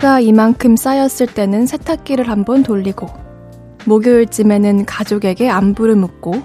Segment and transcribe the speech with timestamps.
[0.00, 3.06] 빨래가 이만큼 쌓였을 때는 세탁기를 한번 돌리고,
[3.84, 6.42] 목요일쯤에는 가족에게 안부를 묻고,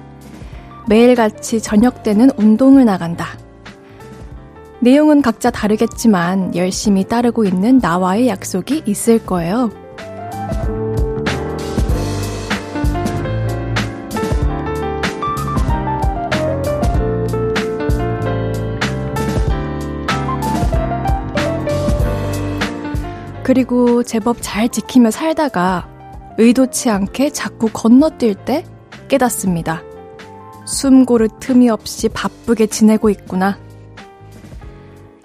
[0.89, 3.27] 매일같이 저녁 때는 운동을 나간다.
[4.81, 9.71] 내용은 각자 다르겠지만 열심히 따르고 있는 나와의 약속이 있을 거예요.
[23.45, 25.87] 그리고 제법 잘 지키며 살다가
[26.39, 28.65] 의도치 않게 자꾸 건너뛸 때
[29.07, 29.83] 깨닫습니다.
[30.65, 33.59] 숨 고를 틈이 없이 바쁘게 지내고 있구나.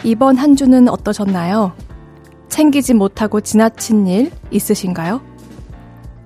[0.05, 1.73] 이번 한 주는 어떠셨나요?
[2.51, 5.23] 챙기지 못하고 지나친 일 있으신가요?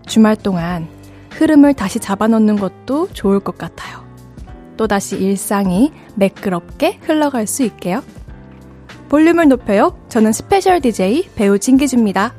[0.04, 0.88] 주말 동안
[1.30, 4.04] 흐름을 다시 잡아놓는 것도 좋을 것 같아요.
[4.76, 8.02] 또다시 일상이 매끄럽게 흘러갈 수 있게요.
[9.08, 9.98] 볼륨을 높여요.
[10.08, 12.34] 저는 스페셜 DJ 배우 진기주입니다.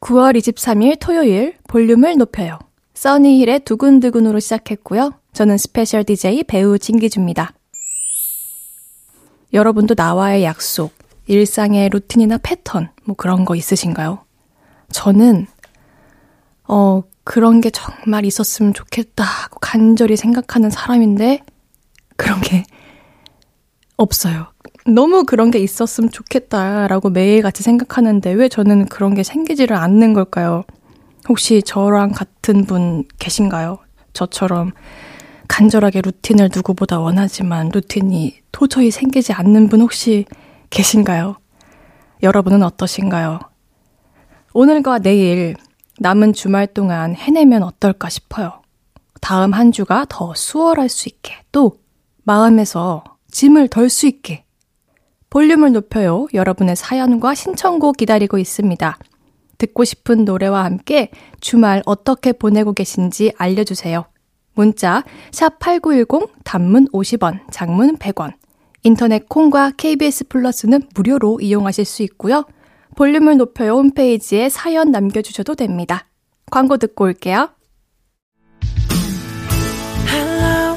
[0.00, 2.58] 9월 23일 토요일 볼륨을 높여요.
[2.94, 5.12] 써니힐의 두근두근으로 시작했고요.
[5.32, 7.52] 저는 스페셜 DJ 배우 진기주입니다.
[9.52, 10.92] 여러분도 나와의 약속,
[11.26, 14.24] 일상의 루틴이나 패턴, 뭐 그런 거 있으신가요?
[14.92, 15.46] 저는,
[16.68, 21.40] 어, 그런 게 정말 있었으면 좋겠다 하고 간절히 생각하는 사람인데,
[22.16, 22.64] 그런 게
[23.96, 24.52] 없어요.
[24.86, 30.64] 너무 그런 게 있었으면 좋겠다라고 매일같이 생각하는데 왜 저는 그런 게 생기지를 않는 걸까요?
[31.28, 33.78] 혹시 저랑 같은 분 계신가요?
[34.12, 34.72] 저처럼
[35.48, 40.24] 간절하게 루틴을 누구보다 원하지만 루틴이 도저히 생기지 않는 분 혹시
[40.70, 41.36] 계신가요?
[42.22, 43.40] 여러분은 어떠신가요?
[44.52, 45.56] 오늘과 내일
[45.98, 48.62] 남은 주말 동안 해내면 어떨까 싶어요.
[49.20, 51.78] 다음 한 주가 더 수월할 수 있게 또
[52.24, 54.44] 마음에서 짐을 덜 수 있게
[55.30, 56.26] 볼륨을 높여요.
[56.34, 58.98] 여러분의 사연과 신청곡 기다리고 있습니다.
[59.58, 61.10] 듣고 싶은 노래와 함께
[61.40, 64.06] 주말 어떻게 보내고 계신지 알려주세요.
[64.54, 68.32] 문자 샵8910 단문 50원, 장문 100원.
[68.82, 72.44] 인터넷 콩과 KBS 플러스는 무료로 이용하실 수 있고요.
[72.96, 76.08] 볼륨을 높여요 홈페이지에 사연 남겨주셔도 됩니다.
[76.50, 77.50] 광고 듣고 올게요.
[80.08, 80.76] Hello,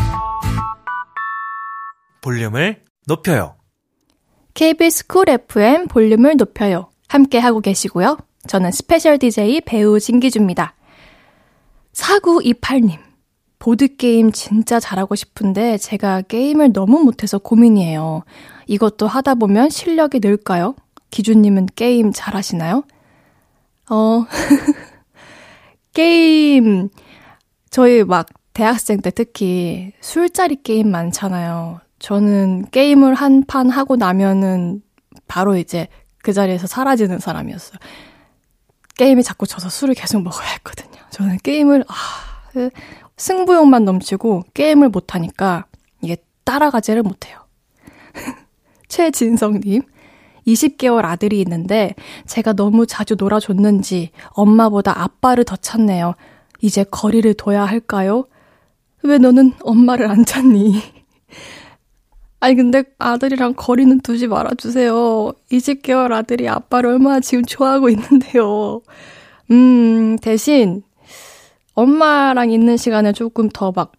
[2.21, 3.55] 볼륨을 높여요.
[4.53, 6.89] KBS 쿨 FM 볼륨을 높여요.
[7.07, 8.17] 함께 하고 계시고요.
[8.47, 10.75] 저는 스페셜 DJ 배우 진기주입니다.
[11.93, 12.99] 4928님.
[13.59, 18.23] 보드게임 진짜 잘하고 싶은데 제가 게임을 너무 못해서 고민이에요.
[18.65, 20.75] 이것도 하다 보면 실력이 늘까요?
[21.11, 22.83] 기준님은 게임 잘하시나요?
[23.91, 24.25] 어,
[25.93, 26.89] 게임,
[27.69, 31.81] 저희 막 대학생 때 특히 술자리 게임 많잖아요.
[32.01, 34.81] 저는 게임을 한 판 하고 나면은
[35.27, 35.87] 바로 이제
[36.23, 37.77] 그 자리에서 사라지는 사람이었어요.
[38.95, 40.99] 게임이 자꾸 져서 술을 계속 먹어야 했거든요.
[41.11, 41.93] 저는 게임을, 아,
[42.51, 42.69] 그
[43.17, 45.65] 승부욕만 넘치고 게임을 못하니까
[46.01, 47.39] 이게 따라가지를 못해요.
[48.87, 49.81] 최진성님,
[50.47, 51.93] 20개월 아들이 있는데
[52.25, 56.15] 제가 너무 자주 놀아줬는지 엄마보다 아빠를 더 찾네요.
[56.61, 58.25] 이제 거리를 둬야 할까요?
[59.03, 60.81] 왜 너는 엄마를 안 찾니?
[62.41, 65.31] 아니, 근데 아들이랑 거리는 두지 말아주세요.
[65.51, 68.81] 20개월 아들이 아빠를 얼마나 지금 좋아하고 있는데요.
[69.51, 70.81] 음, 대신,
[71.75, 73.91] 엄마랑 있는 시간을 조금 더 막,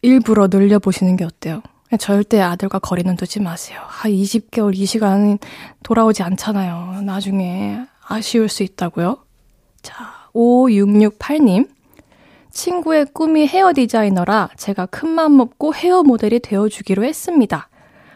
[0.00, 1.62] 일부러 늘려보시는 게 어때요?
[1.98, 3.80] 절대 아들과 거리는 두지 마세요.
[3.82, 5.38] 아, 20개월 이 시간은
[5.82, 7.02] 돌아오지 않잖아요.
[7.02, 9.18] 나중에 아쉬울 수 있다고요?
[9.82, 11.68] 자, 5668님.
[12.52, 17.68] 친구의 꿈이 헤어 디자이너라 제가 큰맘 먹고 헤어 모델이 되어주기로 했습니다.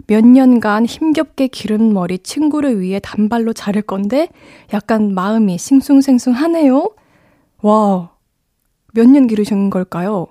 [0.07, 4.29] 몇 년간 힘겹게 기른 머리 친구를 위해 단발로 자를 건데
[4.73, 6.91] 약간 마음이 싱숭생숭하네요.
[7.63, 8.13] 와,
[8.93, 10.29] 몇 년 기르신 걸까요?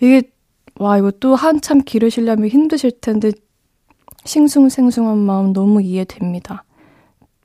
[0.00, 0.30] 이게,
[0.76, 3.30] 와, 이거 또 한참 기르시려면 힘드실 텐데,
[4.24, 6.64] 싱숭생숭한 마음 너무 이해됩니다.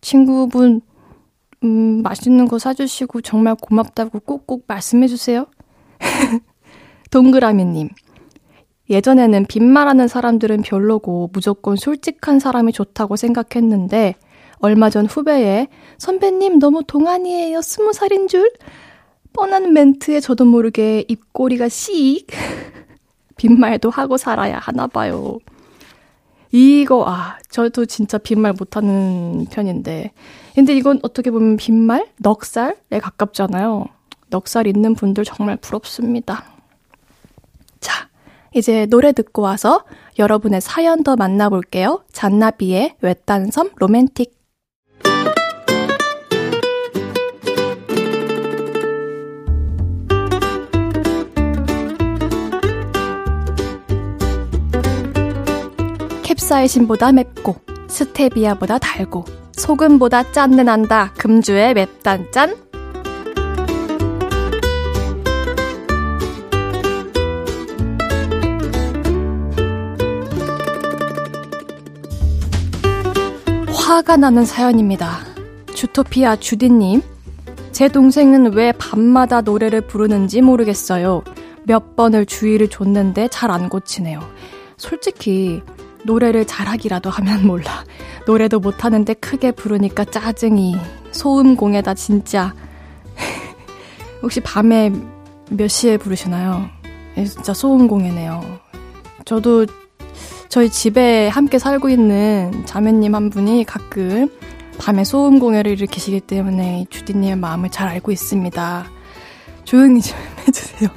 [0.02, 0.82] 친구분,
[1.64, 5.46] 음, 맛있는 거 사주시고 정말 고맙다고 꼭꼭 말씀해주세요.
[7.12, 7.90] 동그라미님.
[8.90, 14.16] 예전에는 빈말하는 사람들은 별로고 무조건 솔직한 사람이 좋다고 생각했는데
[14.60, 15.68] 얼마 전 후배에
[15.98, 17.62] 선배님 너무 동안이에요.
[17.62, 18.52] 스무 살인 줄?
[19.34, 22.28] 뻔한 멘트에 저도 모르게 입꼬리가 씩.
[23.36, 25.40] 빈말도 하고 살아야 하나 봐요.
[26.52, 30.12] 이거, 아, 저도 진짜 빈말 못하는 편인데.
[30.54, 32.08] 근데 이건 어떻게 보면 빈말?
[32.20, 33.86] 넉살에 가깝잖아요.
[34.34, 36.44] 넉살 있는 분들 정말 부럽습니다.
[37.80, 38.10] 자,
[38.56, 39.84] 이제 노래 듣고 와서
[40.18, 42.04] 여러분의 사연 더 만나볼게요.
[42.12, 44.34] 잔나비의 외딴섬 로맨틱.
[56.24, 57.56] 캡사이신보다 맵고
[57.88, 62.63] 스테비아보다 달고 소금보다 짠내 난다 금주의 맵단짠
[73.94, 75.20] 화가 나는 사연입니다.
[75.76, 77.04] 주토피아 주디님
[77.72, 81.22] 제 동생은 왜 밤마다 노래를 부르는지 모르겠어요.
[81.68, 84.20] 몇 번을 주의를 줬는데 잘 안 고치네요.
[84.78, 85.62] 솔직히
[86.06, 87.86] 노래를 잘하기라도 하면 몰라.
[88.26, 90.76] 노래도 못하는데 크게 부르니까 짜증이.
[91.12, 92.56] 소음공에다 진짜.
[94.24, 94.92] 혹시 밤에
[95.52, 96.68] 몇 시에 부르시나요?
[97.18, 98.42] 예, 진짜 소음공해네요.
[99.26, 99.68] 저도
[100.54, 104.30] 저희 집에 함께 살고 있는 자매님 한 분이 가끔
[104.78, 108.86] 밤에 소음공해를 일으키시기 때문에 주디님의 마음을 잘 알고 있습니다.
[109.64, 110.16] 조용히 좀
[110.48, 110.90] 해주세요.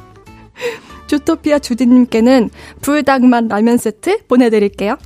[1.08, 2.48] 주토피아 주디님께는
[2.80, 4.96] 불닭맛 라면 세트 보내드릴게요.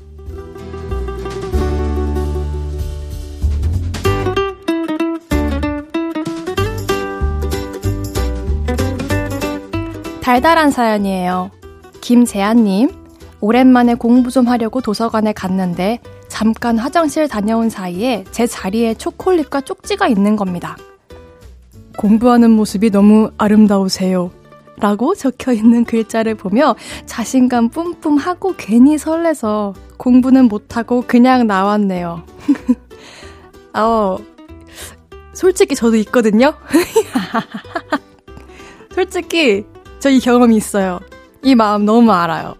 [10.22, 11.50] 달달한 사연이에요.
[12.00, 13.03] 김재한님,
[13.44, 20.34] 오랜만에 공부 좀 하려고 도서관에 갔는데 잠깐 화장실 다녀온 사이에 제 자리에 초콜릿과 쪽지가 있는
[20.34, 20.78] 겁니다.
[21.98, 24.30] 공부하는 모습이 너무 아름다우세요.
[24.78, 26.74] 라고 적혀 있는 글자를 보며
[27.04, 32.22] 자신감 뿜뿜 하고 괜히 설레서 공부는 못하고 그냥 나왔네요.
[33.76, 34.16] 어,
[35.34, 36.54] 솔직히 저도 있거든요?
[38.94, 39.66] 솔직히
[40.00, 41.00] 저이 경험이 있어요.
[41.42, 42.54] 이 마음 너무 알아요.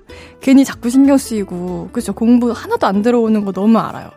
[0.45, 2.13] 괜히 자꾸 신경 쓰이고, 그죠?
[2.13, 4.11] 공부 하나도 안 들어오는 거 너무 알아요.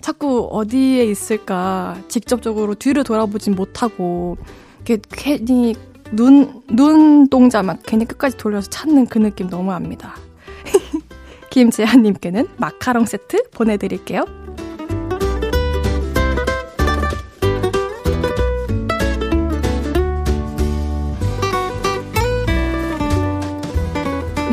[0.00, 4.36] 자꾸 어디에 있을까 직접적으로 뒤를 돌아보진 못하고,
[4.84, 5.74] 괜히
[6.12, 10.14] 눈, 눈동자 막 괜히 끝까지 돌려서 찾는 그 느낌 너무 압니다.
[11.50, 14.45] 김재한님께는 마카롱 세트 보내드릴게요.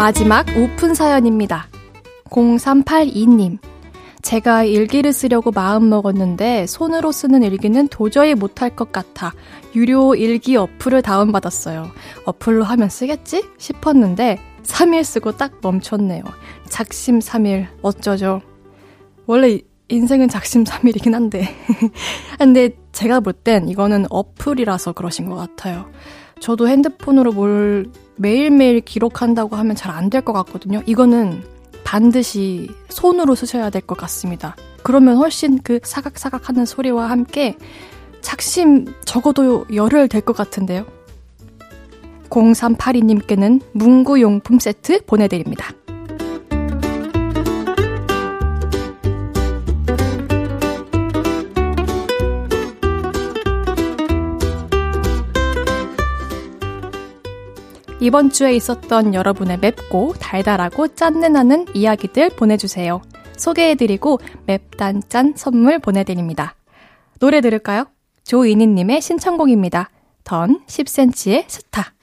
[0.03, 1.69] 마지막 오픈 사연입니다.
[2.25, 3.57] 0382님.
[4.21, 9.31] 제가 일기를 쓰려고 마음 먹었는데 손으로 쓰는 일기는 도저히 못할 것 같아
[9.73, 11.89] 유료 일기 어플을 다운받았어요.
[12.25, 13.45] 어플로 하면 쓰겠지?
[13.57, 16.21] 싶었는데 3일 쓰고 딱 멈췄네요.
[16.68, 18.42] 작심 3일 어쩌죠?
[19.25, 21.47] 원래 인생은 작심 3일이긴 한데
[22.37, 25.89] 근데 제가 볼 땐 이거는 어플이라서 그러신 것 같아요.
[26.42, 30.81] 저도 핸드폰으로 뭘 매일매일 기록한다고 하면 잘 안 될 것 같거든요.
[30.85, 31.43] 이거는
[31.83, 34.55] 반드시 손으로 쓰셔야 될 것 같습니다.
[34.83, 37.57] 그러면 훨씬 그 사각사각 하는 소리와 함께
[38.21, 40.85] 착심 적어도 열흘 될 것 같은데요.
[42.29, 45.71] 0382님께는 문구용품 세트 보내드립니다.
[58.04, 63.02] 이번 주에 있었던 여러분의 맵고 달달하고 짠내 나는 이야기들 보내주세요.
[63.38, 66.54] 소개해드리고 맵단짠 선물 보내드립니다.
[67.19, 67.86] 노래 들을까요?
[68.26, 69.90] 조이니님의 신청곡입니다.
[70.26, 71.94] 던 10cm의 스타.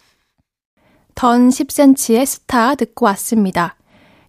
[1.15, 3.77] 던 10cm의 스타 듣고 왔습니다.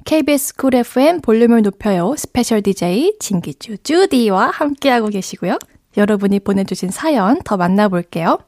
[0.04, 2.16] KBS 쿨 FM 볼륨을 높여요.
[2.18, 5.58] 스페셜 DJ 진기주 주디와 함께하고 계시고요.
[5.96, 8.40] 여러분이 보내주신 사연 더 만나볼게요.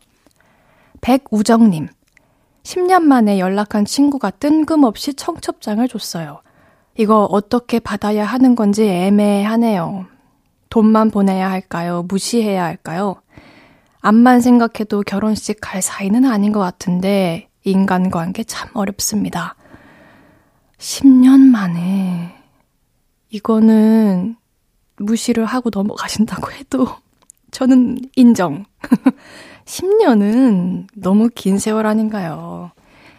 [0.99, 1.87] 백우정님.
[2.63, 6.41] 10년 만에 연락한 친구가 뜬금없이 청첩장을 줬어요.
[6.97, 10.05] 이거 어떻게 받아야 하는 건지 애매하네요.
[10.69, 12.03] 돈만 보내야 할까요?
[12.07, 13.15] 무시해야 할까요?
[13.99, 19.55] 암만 생각해도 결혼식 갈 사이는 아닌 것 같은데 인간관계 참 어렵습니다.
[20.77, 22.35] 10년 만에
[23.29, 24.35] 이거는
[24.97, 26.87] 무시를 하고 넘어가신다고 해도
[27.53, 28.65] 저는 인정.
[29.65, 32.71] 10년은 너무 긴 세월 아닌가요?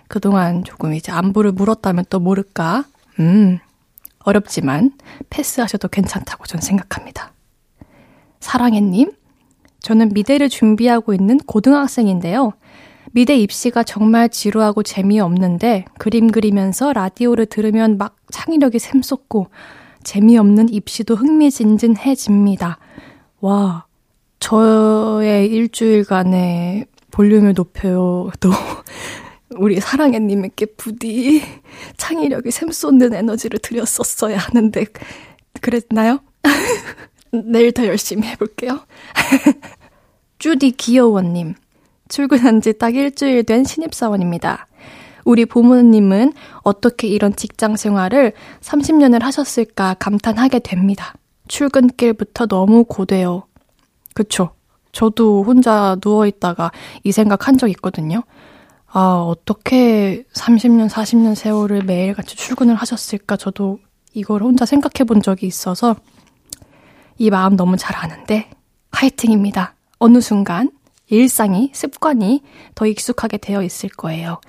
[0.09, 2.85] 그동안 조금 이제 안부를 물었다면 또 모를까?
[3.21, 3.59] 음,
[4.19, 4.93] 어렵지만
[5.31, 7.33] 패스하셔도 괜찮다고 전 생각합니다.
[8.41, 9.12] 사랑해님,
[9.81, 12.53] 저는 미대를 준비하고 있는 고등학생인데요.
[13.12, 19.47] 미대 입시가 정말 지루하고 재미없는데 그림 그리면서 라디오를 들으면 막 창의력이 샘솟고
[20.03, 22.79] 재미없는 입시도 흥미진진해집니다.
[23.41, 23.84] 와,
[24.45, 28.31] 저의 일주일간의 볼륨을 높여요.
[28.41, 28.51] 또
[29.57, 31.41] 우리 사랑해님에게 부디
[31.97, 34.85] 창의력이 샘솟는 에너지를 드렸었어야 하는데
[35.63, 36.21] 그랬나요?
[37.33, 38.81] 내일 더 열심히 해볼게요.
[40.39, 41.55] 쭈디 귀여워님.
[42.09, 44.67] 출근한 지 딱 일주일 된 신입사원입니다.
[45.25, 46.35] 우리 부모님은
[46.65, 51.15] 어떻게 이런 직장 생활을 30년을 하셨을까 감탄하게 됩니다.
[51.49, 53.45] 출근길부터 너무 고돼요.
[54.14, 54.50] 그쵸.
[54.92, 56.71] 저도 혼자 누워있다가
[57.02, 58.23] 이 생각 한 적 있거든요.
[58.87, 63.78] 아, 어떻게 30년, 40년 세월을 매일같이 출근을 하셨을까 저도
[64.12, 65.97] 이걸 혼자 생각해 본 적이 있어서
[67.18, 68.50] 이 마음 너무 잘 아는데
[68.92, 69.75] 화이팅입니다.
[69.99, 70.71] 어느 순간
[71.09, 72.42] 일상이, 습관이
[72.76, 74.40] 더 익숙하게 되어 있을 거예요.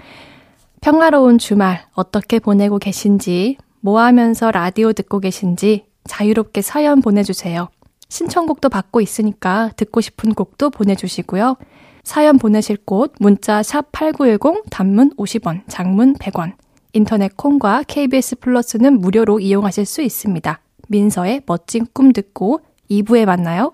[0.82, 7.70] 평화로운 주말 어떻게 보내고 계신지, 뭐 하면서 라디오 듣고 계신지 자유롭게 사연 보내주세요.
[8.10, 11.58] 신청곡도 받고 있으니까 듣고 싶은 곡도 보내주시고요.
[12.04, 16.54] 사연 보내실 곳 문자 샵 8910 단문 50원, 장문 100원.
[16.94, 20.62] 인터넷 콩과 KBS 플러스는 무료로 이용하실 수 있습니다.
[20.88, 23.74] 민서의 멋진 꿈 듣고 2부에 만나요.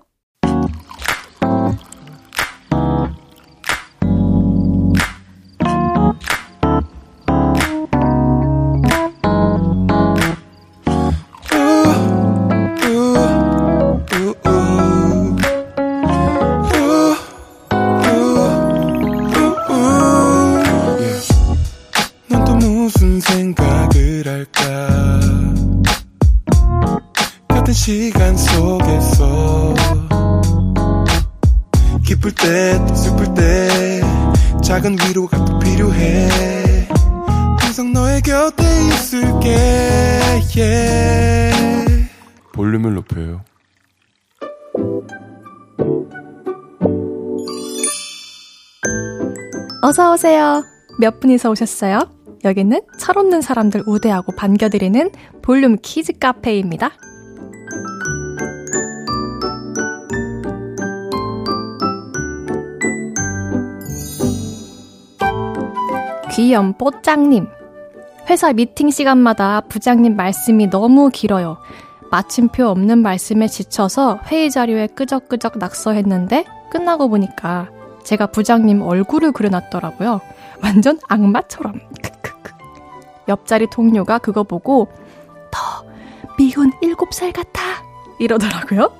[49.82, 50.62] 어서 오세요.
[50.98, 52.00] 몇 분이서 오셨어요?
[52.44, 55.10] 여기는 철없는 사람들 우대하고 반겨드리는
[55.42, 56.92] 볼륨 키즈 카페입니다.
[66.32, 67.46] 귀염 뽀짱님.
[68.30, 71.58] 회사 미팅 시간마다 부장님 말씀이 너무 길어요.
[72.12, 77.70] 마침표 없는 말씀에 지쳐서 회의 자료에 끄적끄적 낙서했는데 끝나고 보니까
[78.04, 80.20] 제가 부장님 얼굴을 그려놨더라고요.
[80.62, 81.80] 완전 악마처럼.
[83.28, 84.88] 옆자리 동료가 그거 보고
[85.50, 85.84] 더
[86.36, 87.62] 미운 7살 같아
[88.18, 88.92] 이러더라고요.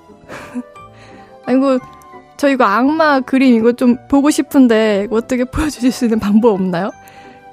[1.44, 1.80] 아이고
[2.38, 6.90] 저 이거 악마 그림 이거 좀 보고 싶은데 어떻게 보여주실 수 있는 방법 없나요?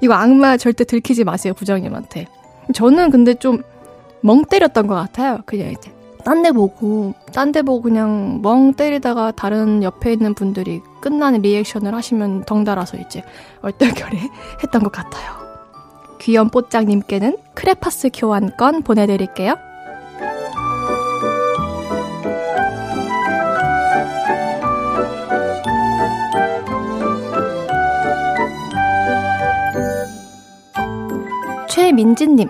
[0.00, 2.28] 이거 악마 절대 들키지 마세요 부장님한테.
[2.72, 3.62] 저는 근데 좀
[4.22, 5.38] 멍 때렸던 것 같아요.
[5.46, 5.90] 그냥 이제
[6.24, 11.94] 딴 데 보고, 딴 데 보고 그냥 멍 때리다가 다른 옆에 있는 분들이 끝나는 리액션을
[11.94, 13.22] 하시면 덩달아서 이제
[13.62, 14.18] 얼떨결에
[14.62, 15.40] 했던 것 같아요.
[16.20, 19.54] 귀염 뽀짱님께는 크레파스 교환권 보내드릴게요.
[31.68, 32.48] 최민지님,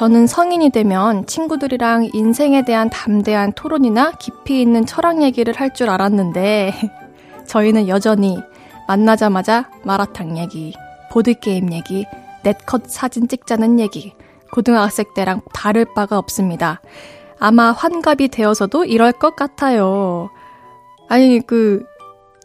[0.00, 6.72] 저는 성인이 되면 친구들이랑 인생에 대한 담대한 토론이나 깊이 있는 철학 얘기를 할 줄 알았는데,
[7.46, 8.38] 저희는 여전히
[8.88, 10.72] 만나자마자 마라탕 얘기,
[11.10, 12.06] 보드게임 얘기,
[12.42, 14.14] 넷컷 사진 찍자는 얘기,
[14.50, 16.80] 고등학생 때랑 다를 바가 없습니다.
[17.38, 20.30] 아마 환갑이 되어서도 이럴 것 같아요.
[21.10, 21.84] 아니, 그,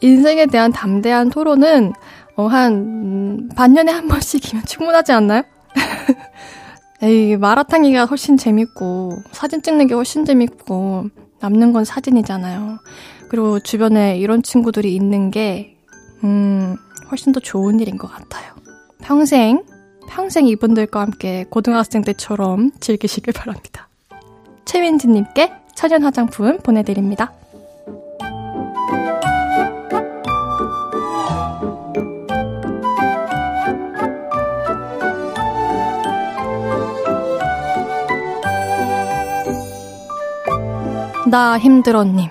[0.02, 1.94] 인생에 대한 담대한 토론은,
[2.36, 5.44] 어, 한, 음, 반년에 한 번씩이면 충분하지 않나요?
[7.06, 11.06] 에이, 마라탕이가 훨씬 재밌고, 사진 찍는 게 훨씬 재밌고,
[11.40, 12.80] 남는 건 사진이잖아요.
[13.30, 15.78] 그리고 주변에 이런 친구들이 있는 게,
[16.24, 16.76] 음,
[17.12, 18.54] 훨씬 더 좋은 일인 것 같아요.
[19.04, 19.64] 평생,
[20.10, 23.88] 평생 이분들과 함께 고등학생 때처럼 즐기시길 바랍니다.
[24.66, 27.34] 최민지님께 천연 화장품 보내드립니다.
[41.28, 42.30] 나 힘들어님.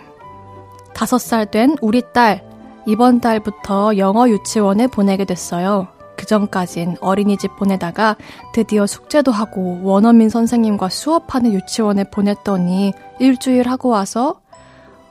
[0.95, 2.45] 다섯 살 된 우리 딸,
[2.87, 5.89] 이번 달부터 영어 유치원에 보내게 됐어요.
[6.17, 8.17] 그 전까진 어린이집 보내다가
[8.53, 14.41] 드디어 숙제도 하고 원어민 선생님과 수업하는 유치원에 보냈더니 일주일 하고 와서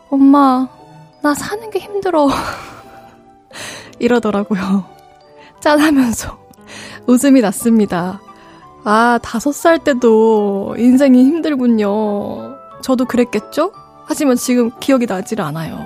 [0.09, 0.69] 엄마,
[1.21, 2.29] 나 사는 게 힘들어.
[3.99, 4.85] 이러더라고요.
[5.59, 6.37] 짠하면서
[7.07, 8.21] 웃음이 났습니다.
[8.85, 12.52] 아, 다섯 살 때도 인생이 힘들군요.
[12.83, 13.71] 저도 그랬겠죠?
[14.05, 15.79] 하지만 지금 기억이 나질 않아요.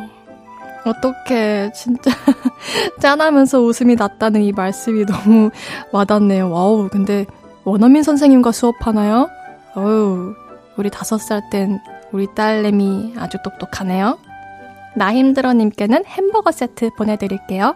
[0.85, 2.11] 어떻게 진짜
[2.99, 5.51] 짠하면서 웃음이 났다는 이 말씀이 너무
[5.91, 6.49] 와닿네요.
[6.49, 7.25] 와우, 근데
[7.63, 9.29] 원어민 선생님과 수업하나요?
[9.75, 10.33] 어우,
[10.77, 11.79] 우리 다섯 살 땐
[12.11, 14.17] 우리 딸내미 아주 똑똑하네요.
[14.95, 17.75] 나 힘들어님께는 햄버거 세트 보내드릴게요.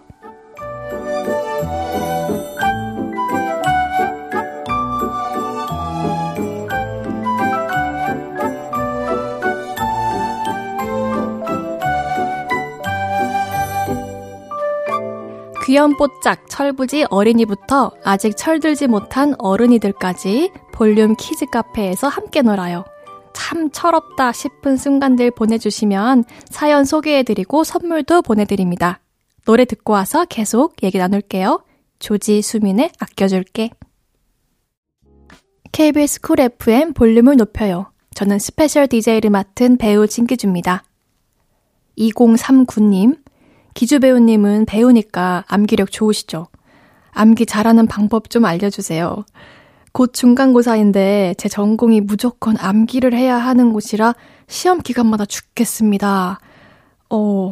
[15.72, 22.84] 귀염뽀짝 철부지 어린이부터 아직 철들지 못한 어른이들까지 볼륨 키즈 카페에서 함께 놀아요.
[23.32, 29.00] 참 철없다 싶은 순간들 보내주시면 사연 소개해드리고 선물도 보내드립니다.
[29.46, 31.64] 노래 듣고 와서 계속 얘기 나눌게요.
[32.00, 33.70] 조지 수민의 아껴줄게.
[35.72, 37.94] KBS 쿨 FM 볼륨을 높여요.
[38.14, 40.84] 저는 스페셜 DJ를 맡은 배우 진기주입니다.
[41.98, 43.21] 2039님,
[43.74, 46.48] 기주 배우님은 배우니까 암기력 좋으시죠?
[47.12, 49.26] 암기 잘하는 방법 좀 알려주세요.
[49.94, 54.16] 곧 중간고사인데 제 전공이 무조건 암기를 해야 하는 곳이라
[54.48, 56.40] 시험 기간마다 죽겠습니다.
[57.10, 57.52] 어,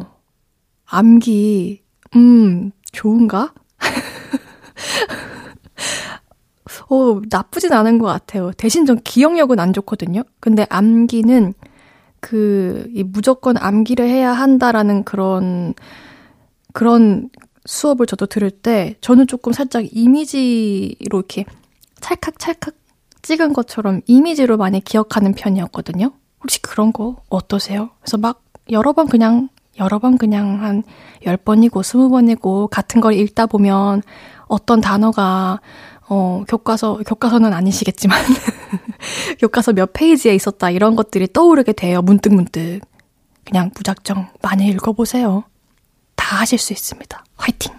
[0.86, 1.82] 암기,
[2.16, 3.52] 음, 좋은가?
[6.88, 8.52] 어, 나쁘진 않은 것 같아요.
[8.56, 10.22] 대신 전 기억력은 안 좋거든요.
[10.40, 11.54] 근데 암기는
[12.20, 15.74] 그, 이 무조건 암기를 해야 한다라는 그런
[16.72, 17.30] 그런
[17.66, 21.44] 수업을 저도 들을 때 저는 조금 살짝 이미지로 이렇게
[22.00, 22.74] 찰칵찰칵
[23.22, 26.12] 찍은 것처럼 이미지로 많이 기억하는 편이었거든요.
[26.42, 27.90] 혹시 그런 거 어떠세요?
[28.00, 30.82] 그래서 막 여러 번 그냥 여러 번 그냥 한
[31.24, 34.02] 10번이고 20번이고 같은 걸 읽다 보면
[34.46, 35.60] 어떤 단어가
[36.12, 38.18] 어, 교과서, 교과서는 아니시겠지만,
[39.38, 42.80] 교과서 몇 페이지에 있었다, 이런 것들이 떠오르게 돼요, 문득문득.
[43.44, 45.44] 그냥 무작정 많이 읽어보세요.
[46.20, 47.24] 다 하실 수 있습니다.
[47.36, 47.72] 화이팅!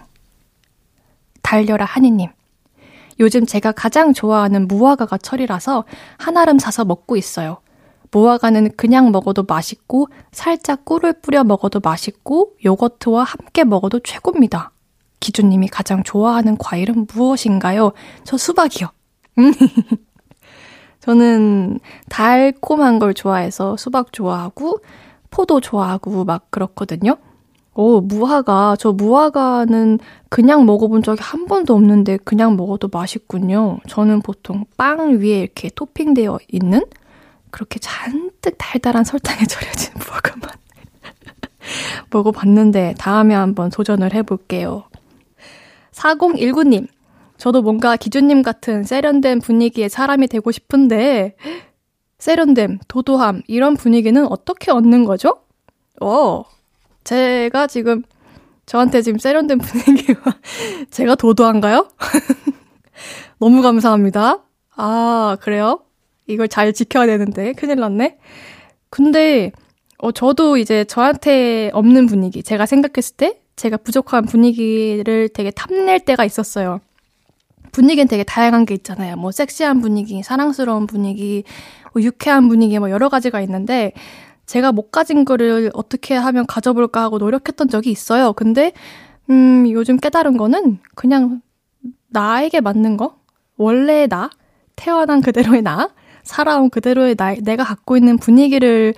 [1.42, 2.28] 달려라 하니님.
[3.20, 5.84] 요즘 제가 가장 좋아하는 무화과가 철이라서
[6.18, 7.58] 한아름 사서 먹고 있어요.
[8.10, 14.72] 무화과는 그냥 먹어도 맛있고 살짝 꿀을 뿌려 먹어도 맛있고 요거트와 함께 먹어도 최고입니다.
[15.20, 17.92] 기준님이 가장 좋아하는 과일은 무엇인가요?
[18.24, 18.88] 저 수박이요.
[21.00, 21.78] 저는
[22.08, 24.80] 달콤한 걸 좋아해서 수박 좋아하고
[25.30, 27.18] 포도 좋아하고 막 그렇거든요.
[27.74, 28.76] 오, 무화과.
[28.78, 33.78] 저 무화과는 그냥 먹어본 적이 한 번도 없는데 그냥 먹어도 맛있군요.
[33.88, 36.82] 저는 보통 빵 위에 이렇게 토핑되어 있는
[37.50, 40.50] 그렇게 잔뜩 달달한 설탕에 절여진 무화과만
[42.10, 44.84] 먹어봤는데 다음에 한번 도전을 해볼게요.
[45.92, 46.88] 4019님,
[47.38, 51.36] 저도 뭔가 기준님 같은 세련된 분위기의 사람이 되고 싶은데
[52.18, 55.40] 세련됨, 도도함 이런 분위기는 어떻게 얻는 거죠?
[56.00, 56.44] 어,
[57.04, 58.02] 제가 지금
[58.66, 60.20] 저한테 지금 세련된 분위기와
[60.90, 61.88] 제가 도도한가요?
[63.38, 64.44] 너무 감사합니다.
[64.76, 65.80] 아, 그래요?
[66.26, 68.18] 이걸 잘 지켜야 되는데 큰일 났네.
[68.90, 69.52] 근데
[69.98, 76.24] 어 저도 이제 저한테 없는 분위기, 제가 생각했을 때 제가 부족한 분위기를 되게 탐낼 때가
[76.24, 76.80] 있었어요.
[77.72, 79.16] 분위기는 되게 다양한 게 있잖아요.
[79.16, 81.44] 뭐 섹시한 분위기, 사랑스러운 분위기,
[81.92, 83.92] 뭐 유쾌한 분위기 뭐 여러 가지가 있는데
[84.46, 88.32] 제가 못 가진 거를 어떻게 하면 가져볼까 하고 노력했던 적이 있어요.
[88.32, 88.72] 근데,
[89.30, 91.40] 음, 요즘 깨달은 거는 그냥
[92.08, 93.16] 나에게 맞는 거?
[93.56, 94.30] 원래의 나?
[94.76, 95.90] 태어난 그대로의 나?
[96.22, 98.94] 살아온 그대로의 나, 내가 갖고 있는 분위기를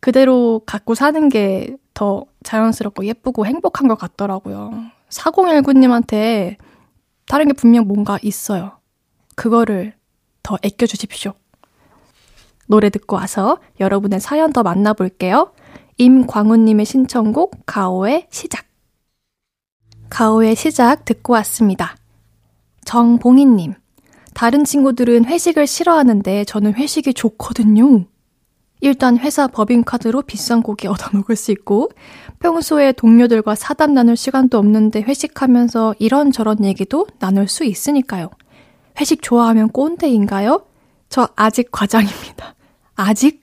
[0.00, 4.72] 그대로 갖고 사는 게 더 자연스럽고 예쁘고 행복한 것 같더라고요.
[5.08, 6.56] 4019님한테
[7.26, 8.78] 다른 게 분명 뭔가 있어요.
[9.36, 9.94] 그거를
[10.42, 11.34] 더 애껴주십시오.
[12.72, 15.52] 노래 듣고 와서 여러분의 사연 더 만나볼게요.
[15.98, 18.64] 임광훈님의 신청곡 가오의 시작.
[20.08, 21.96] 가오의 시작 듣고 왔습니다.
[22.86, 23.74] 정봉희님.
[24.32, 28.06] 다른 친구들은 회식을 싫어하는데 저는 회식이 좋거든요.
[28.80, 31.90] 일단 회사 법인카드로 비싼 고기 얻어 먹을 수 있고
[32.38, 38.30] 평소에 동료들과 사담 나눌 시간도 없는데 회식하면서 이런저런 얘기도 나눌 수 있으니까요.
[38.98, 40.64] 회식 좋아하면 꼰대인가요?
[41.10, 42.54] 저 아직 과장입니다.
[42.96, 43.42] 아직?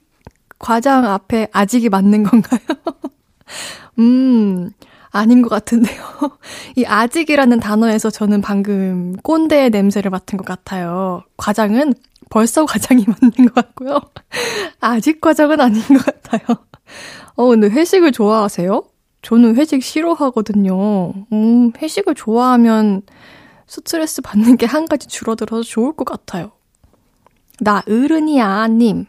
[0.58, 2.60] 과장 앞에 아직이 맞는 건가요?
[3.98, 4.70] 음,
[5.10, 6.02] 아닌 것 같은데요.
[6.76, 11.22] 이 아직이라는 단어에서 저는 방금 꼰대의 냄새를 맡은 것 같아요.
[11.36, 11.94] 과장은
[12.28, 14.00] 벌써 과장이 맞는 것 같고요.
[14.80, 16.58] 아직 과장은 아닌 것 같아요.
[17.36, 18.84] 어, 근데 회식을 좋아하세요?
[19.22, 21.12] 저는 회식 싫어하거든요.
[21.32, 23.02] 음, 회식을 좋아하면
[23.66, 26.52] 스트레스 받는 게 한 가지 줄어들어서 좋을 것 같아요.
[27.60, 29.06] 나 어른이야, 님.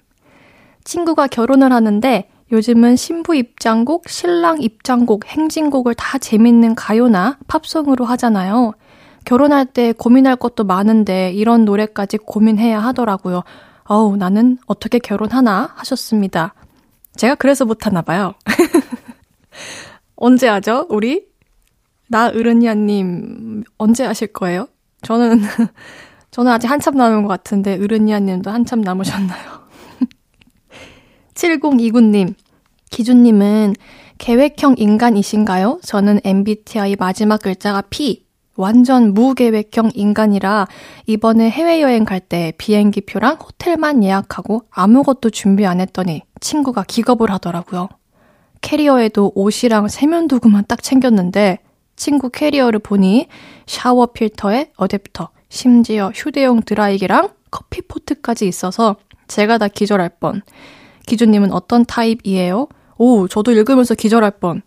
[0.83, 8.73] 친구가 결혼을 하는데 요즘은 신부 입장곡, 신랑 입장곡, 행진곡을 다 재밌는 가요나 팝송으로 하잖아요.
[9.23, 13.43] 결혼할 때 고민할 것도 많은데 이런 노래까지 고민해야 하더라고요.
[13.85, 16.53] 어우, 나는 어떻게 결혼하나 하셨습니다.
[17.15, 18.33] 제가 그래서 못하나 봐요.
[20.15, 21.25] 언제 하죠, 우리?
[22.07, 24.67] 나 으르니아님, 언제 하실 거예요?
[25.01, 25.41] 저는,
[26.31, 29.60] 저는 아직 한참 남은 것 같은데, 으르니아님도 한참 남으셨나요?
[31.41, 32.35] 7029님,
[32.91, 33.73] 기준님은
[34.19, 35.79] 계획형 인간이신가요?
[35.83, 38.25] 저는 MBTI 마지막 글자가 P.
[38.55, 40.67] 완전 무계획형 인간이라
[41.07, 47.89] 이번에 해외여행 갈 때 비행기 표랑 호텔만 예약하고 아무것도 준비 안 했더니 친구가 기겁을 하더라고요.
[48.61, 51.57] 캐리어에도 옷이랑 세면도구만 딱 챙겼는데
[51.95, 53.27] 친구 캐리어를 보니
[53.65, 60.41] 샤워 필터에 어댑터, 심지어 휴대용 드라이기랑 커피포트까지 있어서 제가 다 기절할 뻔.
[61.11, 62.67] 기주님은 어떤 타입이에요?
[62.97, 64.61] 오, 저도 읽으면서 기절할 뻔.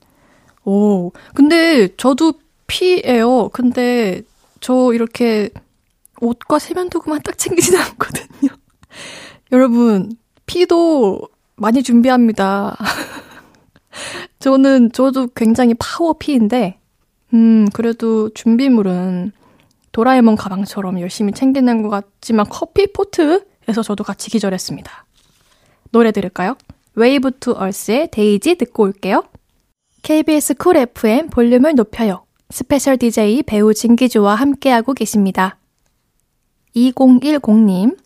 [0.67, 2.35] 오, 근데 저도
[2.67, 3.49] P예요.
[3.51, 4.21] 근데
[4.61, 5.49] 저 이렇게
[6.21, 8.51] 옷과 세면도구만 딱 챙기진 않거든요.
[9.53, 10.13] 여러분,
[10.45, 11.21] P도
[11.57, 12.77] 많이 준비합니다.
[14.39, 16.79] 저는, 저도 굉장히 파워 P인데,
[17.33, 19.33] 음, 그래도 준비물은
[19.93, 25.07] 도라에몽 가방처럼 열심히 챙기는 것 같지만 커피 포트에서 저도 같이 기절했습니다.
[25.95, 26.57] 노래 들을까요?
[26.97, 29.23] wave to earth의 daisy 듣고 올게요.
[30.03, 32.25] KBS 쿨 FM 볼륨을 높여요.
[32.51, 35.57] 스페셜 DJ 배우 진기주와 함께하고 계십니다.
[36.75, 37.97] 2010님,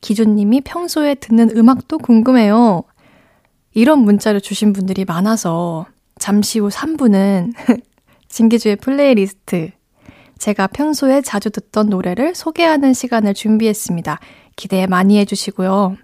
[0.00, 2.84] 기주님이 평소에 듣는 음악도 궁금해요.
[3.74, 5.86] 이런 문자를 주신 분들이 많아서
[6.20, 7.54] 잠시 후 3부는
[8.28, 9.72] 진기주의 플레이리스트.
[10.38, 14.20] 제가 평소에 자주 듣던 노래를 소개하는 시간을 준비했습니다.
[14.54, 15.96] 기대 많이 해주시고요.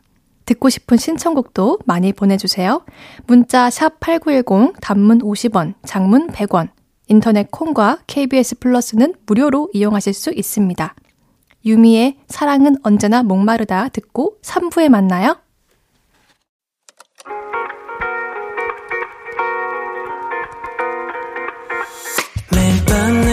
[0.48, 2.84] 듣고 싶은 신청곡도 많이 보내주세요.
[3.26, 6.70] 문자 샵 8910, 단문 50원, 장문 100원,
[7.06, 10.94] 인터넷 콩과 KBS 플러스는 무료로 이용하실 수 있습니다.
[11.66, 15.36] 유미의 사랑은 언제나 목마르다 듣고 3부에 만나요.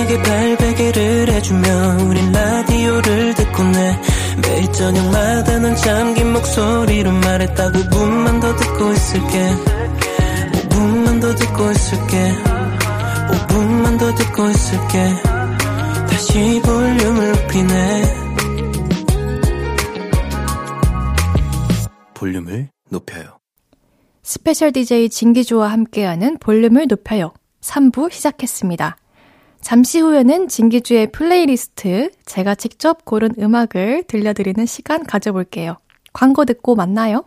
[0.06, 3.45] 내게 발베개를 해주며 우린 라디오를 매일
[4.78, 9.50] 저녁마다 넌 잠긴 목소리로 말했다 5분만 더 듣고 있을게.
[10.52, 12.34] 5분만 더 듣고 있을게.
[13.32, 14.98] 5분만 더 듣고 있을게.
[16.10, 18.04] 다시 볼륨을 높이네.
[22.14, 23.40] 볼륨을 높여요.
[24.24, 27.34] 스페셜 DJ 진기주와 함께하는 볼륨을 높여요.
[27.62, 28.98] 3부 시작했습니다.
[29.66, 35.78] 잠시 후에는 진기주의 플레이리스트, 제가 직접 고른 음악을 들려드리는 시간 가져볼게요.
[36.14, 37.26] 광고 듣고 만나요.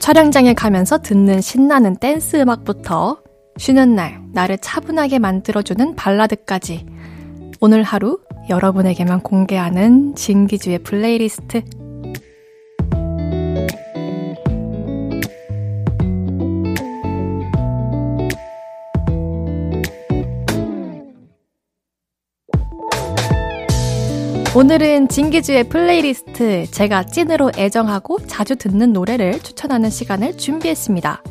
[0.00, 3.22] 촬영장에 가면서 듣는 신나는 댄스 음악부터
[3.56, 6.93] 쉬는 날 나를 차분하게 만들어주는 발라드까지
[7.66, 8.18] 오늘 하루
[8.50, 11.62] 여러분에게만 공개하는 진기주의 플레이리스트.
[24.54, 31.22] 오늘은 진기주의 플레이리스트 제가 찐으로 애정하고 자주 듣는 노래를 추천하는 시간을 준비했습니다.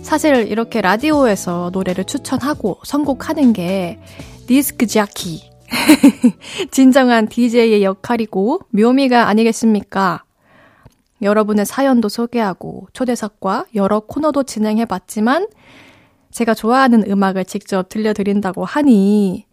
[0.00, 3.98] 사실 이렇게 라디오에서 노래를 추천하고 선곡하는 게
[4.46, 5.53] 디스크 자키
[6.70, 10.24] 진정한 DJ의 역할이고 묘미가 아니겠습니까?
[11.22, 15.48] 여러분의 사연도 소개하고 초대석과 여러 코너도 진행해 봤지만
[16.30, 19.46] 제가 좋아하는 음악을 직접 들려드린다고 하니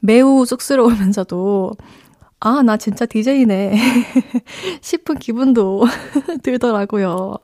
[0.00, 1.72] 매우 쑥스러우면서도
[2.40, 3.74] 아, 나 진짜 DJ네.
[4.80, 5.84] 싶은 기분도
[6.44, 7.38] 들더라고요.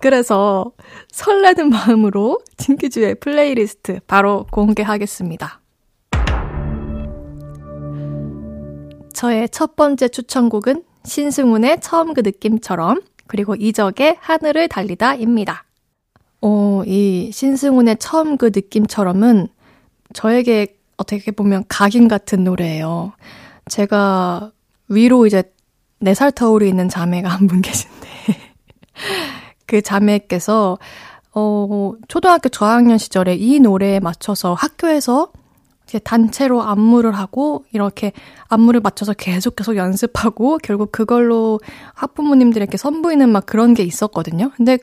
[0.00, 0.72] 그래서
[1.12, 5.59] 설레는 마음으로 진기주의 플레이리스트 바로 공개하겠습니다.
[9.12, 15.64] 저의 첫 번째 추천곡은 신승훈의 처음 그 느낌처럼 그리고 이적의 하늘을 달리다입니다.
[16.42, 19.48] 어, 이 신승훈의 처음 그 느낌처럼은
[20.12, 23.12] 저에게 어떻게 보면 각인 같은 노래예요.
[23.68, 24.52] 제가
[24.88, 25.42] 위로 이제
[26.02, 28.08] 4살 터울이 있는 자매가 한 분 계신데,
[29.66, 30.78] 그 자매께서,
[31.32, 35.30] 어, 초등학교 저학년 시절에 이 노래에 맞춰서 학교에서
[35.90, 38.12] 이제 단체로 안무를 하고, 이렇게
[38.48, 41.58] 안무를 맞춰서 계속 계속 연습하고, 결국 그걸로
[41.94, 44.52] 학부모님들에게 선보이는 막 그런 게 있었거든요.
[44.56, 44.78] 근데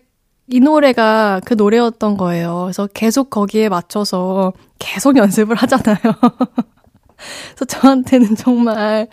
[0.49, 2.63] 이 노래가 그 노래였던 거예요.
[2.63, 5.97] 그래서 계속 거기에 맞춰서 계속 연습을 하잖아요.
[7.55, 9.07] 그래서 저한테는 정말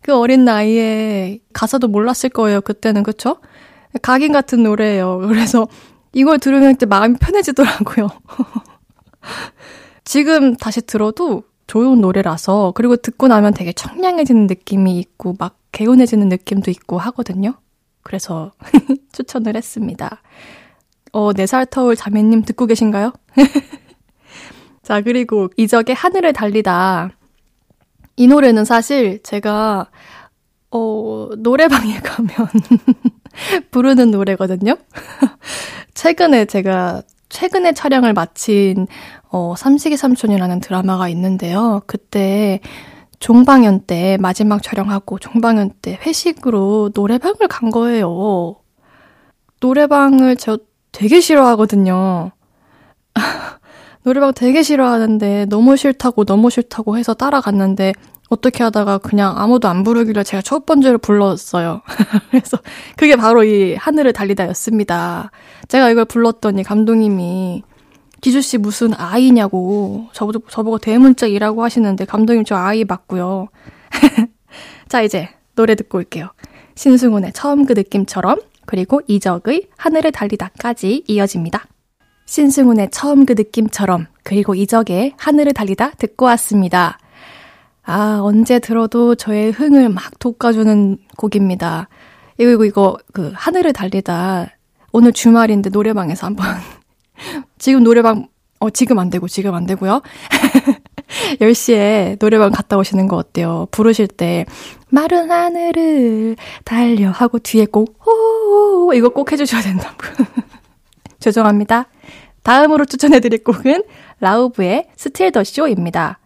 [0.00, 2.60] 그 어린 나이에 가사도 몰랐을 거예요.
[2.60, 3.38] 그때는 그쵸?
[4.02, 5.18] 각인 같은 노래예요.
[5.18, 5.68] 그래서
[6.12, 8.08] 이걸 들으면 이제 마음이 편해지더라고요.
[10.04, 16.70] 지금 다시 들어도 좋은 노래라서 그리고 듣고 나면 되게 청량해지는 느낌이 있고 막 개운해지는 느낌도
[16.70, 17.54] 있고 하거든요.
[18.02, 18.52] 그래서
[19.12, 20.20] 추천을 했습니다.
[21.12, 23.12] 어, 4살 터울 자매님 듣고 계신가요?
[24.82, 27.10] 자, 그리고 이적의 하늘을 달리다.
[28.16, 29.90] 이 노래는 사실 제가,
[30.70, 32.30] 어, 노래방에 가면
[33.70, 34.76] 부르는 노래거든요.
[35.94, 38.86] 최근에 제가, 최근에 촬영을 마친,
[39.32, 41.80] 어, 삼식이 삼촌이라는 드라마가 있는데요.
[41.86, 42.60] 그때
[43.18, 48.56] 종방연 때 마지막 촬영하고 종방연 때 회식으로 노래방을 간 거예요.
[49.60, 50.58] 노래방을 저
[50.92, 52.32] 되게 싫어하거든요.
[54.04, 57.94] 노래방 되게 싫어하는데 너무 싫다고 너무 싫다고 해서 따라갔는데
[58.28, 61.80] 어떻게 하다가 그냥 아무도 안 부르길래 제가 첫 번째로 불렀어요.
[62.30, 62.58] 그래서
[62.96, 65.30] 그게 바로 이 하늘을 달리다였습니다.
[65.68, 67.62] 제가 이걸 불렀더니 감독님이
[68.22, 73.48] 기주 씨 무슨 아이냐고 저보고, 저보고 대문짝이라고 하시는데 감독님 저 아이 맞고요.
[74.88, 76.30] 자 이제 노래 듣고 올게요.
[76.76, 81.66] 신승훈의 처음 그 느낌처럼 그리고 이적의 하늘을 달리다까지 이어집니다.
[82.26, 86.98] 신승훈의 처음 그 느낌처럼 그리고 이적의 하늘을 달리다 듣고 왔습니다.
[87.84, 91.88] 아, 언제 들어도 저의 흥을 막 돋궈주는 곡입니다.
[92.38, 94.46] 이거, 이거, 그, 하늘을 달리다.
[94.92, 96.46] 오늘 주말인데 노래방에서 한번.
[97.62, 98.26] 지금 노래방,
[98.58, 100.02] 어, 지금 안 되고, 지금 안 되고요.
[101.38, 103.68] 10시에 노래방 갔다 오시는 거 어때요?
[103.70, 104.46] 부르실 때,
[104.88, 109.96] 마른 하늘을 달려 하고 뒤에 꼭, 호, 이거 꼭 해주셔야 된다고.
[111.20, 111.86] 죄송합니다.
[112.42, 113.84] 다음으로 추천해드릴 곡은
[114.18, 116.18] 라우브의 Steal the Show입니다.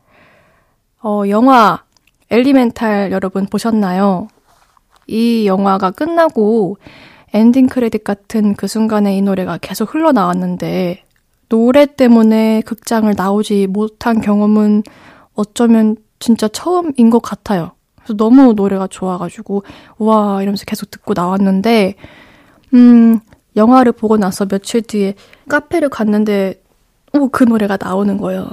[1.03, 1.85] 어, 영화
[2.31, 4.29] 엘리멘탈 여러분 보셨나요?
[5.07, 6.79] 이 영화가 끝나고
[7.35, 11.03] 엔딩 크레딧 같은 그 순간에 이 노래가 계속 흘러나왔는데
[11.49, 14.83] 노래 때문에 극장을 나오지 못한 경험은
[15.35, 17.73] 어쩌면 진짜 처음인 것 같아요.
[17.97, 19.65] 그래서 너무 노래가 좋아가지고,
[19.99, 21.95] 와, 이러면서 계속 듣고 나왔는데,
[22.75, 23.21] 음,
[23.57, 25.15] 영화를 보고 나서 며칠 뒤에
[25.49, 26.63] 카페를 갔는데,
[27.13, 28.49] 오, 그 노래가 나오는 거예요.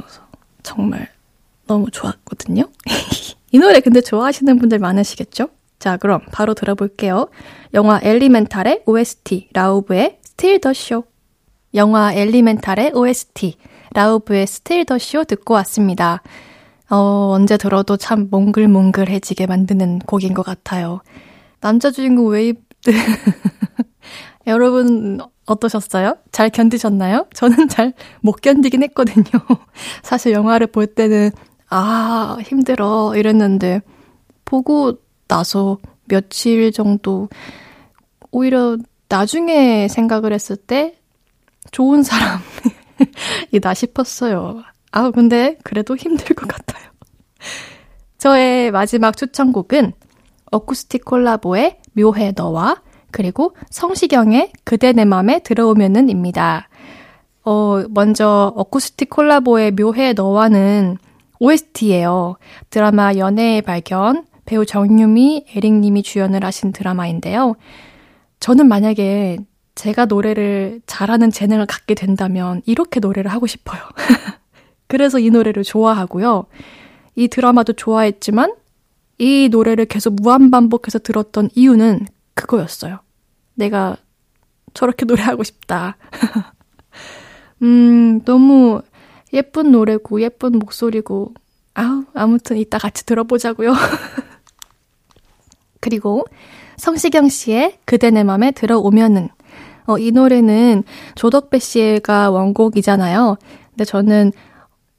[0.64, 1.10] 정말
[1.68, 2.64] 너무 좋았거든요.
[3.52, 5.50] 이 노래 근데 좋아하시는 분들 많으시겠죠?
[5.80, 7.28] 자, 그럼 바로 들어볼게요.
[7.74, 11.13] 영화 엘리멘탈의 OST, 라우브의 Steal the Show.
[11.76, 13.58] 영화 엘리멘탈의 OST,
[13.94, 16.22] 라우브의 Steal the Show 듣고 왔습니다.
[16.90, 21.02] 어, 언제 들어도 참 몽글몽글해지게 만드는 곡인 것 같아요.
[21.62, 22.60] 남자 주인공 웨이브,
[24.48, 26.18] 여러분 어떠셨어요?
[26.32, 27.28] 잘 견디셨나요?
[27.34, 29.24] 저는 잘 못 견디긴 했거든요.
[30.04, 31.32] 사실 영화를 볼 때는
[31.70, 33.82] 아, 힘들어 이랬는데
[34.46, 37.30] 보고 나서 며칠 정도
[38.32, 38.78] 오히려
[39.10, 40.96] 나중에 생각을 했을 때
[41.74, 44.64] 좋은 사람이다 싶었어요.
[44.92, 46.90] 아, 근데 그래도 힘들 것 같아요.
[48.18, 49.92] 저의 마지막 추천곡은
[50.52, 52.82] 어쿠스틱 콜라보의 묘해 너와
[53.12, 56.70] 그리고 성시경의 그대 내 맘에 들어오면은 입니다.
[57.44, 60.98] 어, 먼저 어쿠스틱 콜라보의 묘해 너와는
[61.40, 62.38] OST예요.
[62.70, 67.56] 드라마 연애의 발견, 배우 정유미, 에릭님이 주연을 하신 드라마인데요.
[68.40, 69.40] 저는 만약에
[69.84, 73.82] 제가 노래를 잘하는 재능을 갖게 된다면 이렇게 노래를 하고 싶어요.
[74.88, 76.46] 그래서 이 노래를 좋아하고요.
[77.16, 78.56] 이 드라마도 좋아했지만
[79.18, 83.00] 이 노래를 계속 무한반복해서 들었던 이유는 그거였어요.
[83.56, 83.98] 내가
[84.74, 85.98] 저렇게 노래하고 싶다.
[87.62, 88.82] 음, 너무
[89.34, 91.34] 예쁜 노래고, 예쁜 목소리고,
[91.74, 93.74] 아우, 아무튼 이따 같이 들어보자고요.
[95.82, 96.24] 그리고
[96.78, 99.28] 성시경 씨의 그대 내 맘에 들어오면은,
[99.86, 100.84] 어, 이 노래는
[101.16, 103.38] 조덕배 씨가 원곡이잖아요.
[103.72, 104.32] 근데 저는,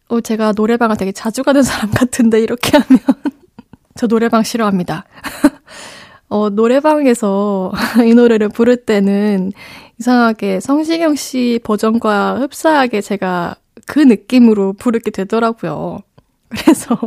[0.08, 3.00] 어, 제가 노래방을 되게 자주 가는 사람 같은데, 이렇게 하면.
[3.96, 5.04] 저 노래방 싫어합니다.
[6.28, 7.72] 어, 노래방에서
[8.04, 9.52] 이 노래를 부를 때는
[10.00, 13.54] 이상하게 성시경 씨 버전과 흡사하게 제가
[13.86, 16.00] 그 느낌으로 부르게 되더라고요.
[16.48, 16.98] 그래서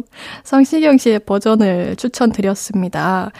[0.43, 3.31] 성시경 씨의 버전을 추천드렸습니다.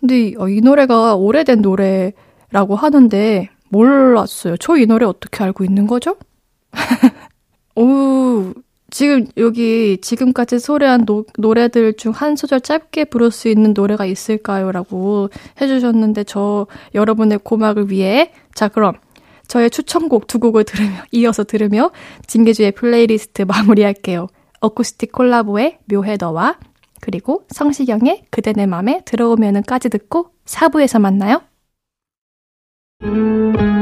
[0.00, 4.56] 근데 어, 이 노래가 오래된 노래라고 하는데 몰랐어요.
[4.58, 6.16] 저 이 노래 어떻게 알고 있는 거죠?
[7.76, 8.52] 오,
[8.90, 14.72] 지금 여기 지금까지 소개한 노, 노래들 중 한 소절 짧게 부를 수 있는 노래가 있을까요?
[14.72, 15.30] 라고
[15.60, 18.94] 해주셨는데 저 여러분의 고막을 위해 자 그럼
[19.48, 21.90] 저의 추천곡 두 곡을 들으며 이어서 들으며
[22.26, 24.28] 진기주의 플레이리스트 마무리할게요.
[24.60, 26.58] 어쿠스틱 콜라보의 묘해 너와
[27.00, 31.40] 그리고 성시경의 그대 내 맘에 들어오면은까지 듣고 4부에서 만나요.
[33.02, 33.79] Música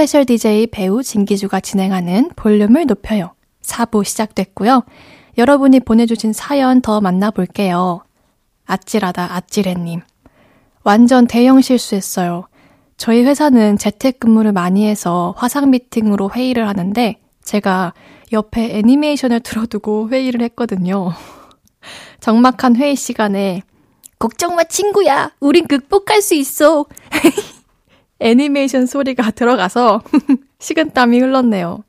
[0.00, 3.34] 스페셜 DJ 배우 진기주가 진행하는 볼륨을 높여요.
[3.60, 4.82] 4부 시작됐고요.
[5.36, 8.02] 여러분이 보내주신 사연 더 만나볼게요.
[8.64, 10.00] 아찔하다 아찔해님.
[10.84, 12.48] 완전 대형 실수했어요.
[12.96, 17.92] 저희 회사는 재택근무를 많이 해서 화상 미팅으로 회의를 하는데 제가
[18.32, 21.12] 옆에 애니메이션을 틀어두고 회의를 했거든요.
[22.20, 23.60] 적막한 회의 시간에
[24.18, 25.32] 걱정 마 친구야.
[25.40, 26.86] 우린 극복할 수 있어.
[28.20, 30.02] 애니메이션 소리가 들어가서
[30.60, 31.84] 식은땀이 흘렀네요.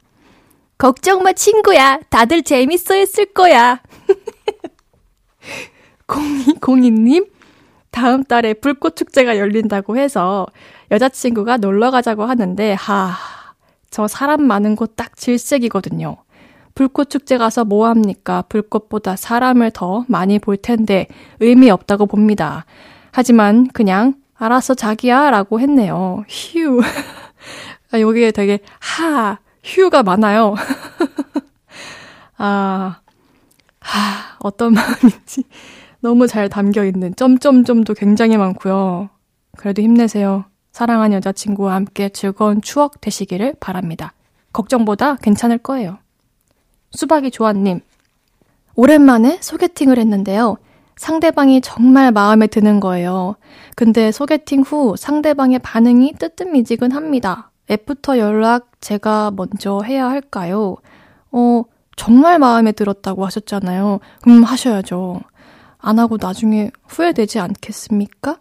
[0.78, 2.00] 걱정 마, 친구야.
[2.10, 3.82] 다들 재밌어 했을 거야.
[6.08, 7.26] 공이, 공이님,
[7.91, 10.48] 다음 달에 불꽃 축제가 열린다고 해서
[10.89, 13.13] 여자친구가 놀러 가자고 하는데, 하,
[13.91, 16.17] 저 사람 많은 곳 딱 질색이거든요.
[16.74, 18.44] 불꽃 축제 가서 뭐 합니까?
[18.50, 21.08] 불꽃보다 사람을 더 많이 볼 텐데
[21.39, 22.65] 의미 없다고 봅니다.
[23.12, 25.30] 하지만 그냥 알았어, 자기야.
[25.30, 26.25] 라고 했네요.
[26.27, 26.82] 휴.
[27.93, 30.56] 아, 여기에 되게 하, 휴가 많아요.
[32.39, 33.01] 아,
[33.80, 35.43] 하, 어떤 마음인지
[35.99, 39.10] 너무 잘 담겨 있는 점점점도 굉장히 많고요.
[39.58, 40.45] 그래도 힘내세요.
[40.71, 44.13] 사랑하는 여자친구와 함께 즐거운 추억 되시기를 바랍니다.
[44.54, 45.99] 걱정보다 괜찮을 거예요.
[46.91, 47.82] 수박이 조아님.
[48.73, 50.58] 오랜만에 소개팅을 했는데요.
[50.95, 53.36] 상대방이 정말 마음에 드는 거예요.
[53.75, 57.51] 근데 소개팅 후 상대방의 반응이 뜨뜻미지근합니다.
[57.69, 60.75] 애프터 연락 제가 먼저 해야 할까요?
[61.31, 61.63] 어,
[61.95, 63.99] 정말 마음에 들었다고 하셨잖아요.
[64.27, 65.21] 음, 하셔야죠.
[65.77, 68.39] 안 하고 나중에 후회되지 않겠습니까?